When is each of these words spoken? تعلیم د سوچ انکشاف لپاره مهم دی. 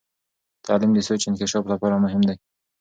تعلیم 0.65 0.91
د 0.95 0.99
سوچ 1.07 1.21
انکشاف 1.29 1.63
لپاره 1.73 2.01
مهم 2.03 2.21
دی. 2.27 2.35